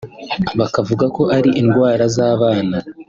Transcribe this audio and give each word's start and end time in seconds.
bakavuga 0.59 1.05
ko 1.15 1.21
ari 1.37 1.49
indwara 1.61 2.03
z’abana 2.15 2.77